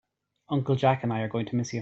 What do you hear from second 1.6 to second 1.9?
you.